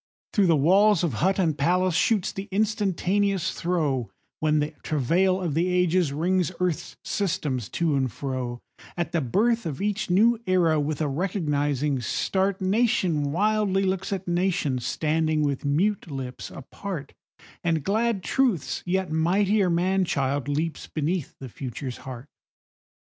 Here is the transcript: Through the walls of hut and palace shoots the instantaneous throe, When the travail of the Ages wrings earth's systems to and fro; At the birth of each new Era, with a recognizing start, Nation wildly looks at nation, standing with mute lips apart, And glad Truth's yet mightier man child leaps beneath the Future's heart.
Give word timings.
Through 0.33 0.47
the 0.47 0.55
walls 0.55 1.03
of 1.03 1.13
hut 1.21 1.37
and 1.37 1.55
palace 1.55 1.93
shoots 1.93 2.31
the 2.31 2.47
instantaneous 2.49 3.51
throe, 3.53 4.09
When 4.39 4.57
the 4.57 4.71
travail 4.81 5.39
of 5.39 5.53
the 5.53 5.67
Ages 5.67 6.11
wrings 6.11 6.51
earth's 6.59 6.97
systems 7.03 7.69
to 7.69 7.95
and 7.95 8.11
fro; 8.11 8.61
At 8.97 9.11
the 9.11 9.21
birth 9.21 9.67
of 9.67 9.79
each 9.79 10.09
new 10.09 10.39
Era, 10.47 10.79
with 10.79 11.01
a 11.01 11.07
recognizing 11.07 11.99
start, 12.01 12.59
Nation 12.61 13.31
wildly 13.31 13.83
looks 13.83 14.11
at 14.11 14.27
nation, 14.27 14.79
standing 14.79 15.43
with 15.43 15.65
mute 15.65 16.09
lips 16.09 16.49
apart, 16.49 17.13
And 17.63 17.83
glad 17.83 18.23
Truth's 18.23 18.81
yet 18.87 19.11
mightier 19.11 19.69
man 19.69 20.03
child 20.05 20.47
leaps 20.47 20.87
beneath 20.87 21.35
the 21.39 21.47
Future's 21.47 21.97
heart. 21.97 22.25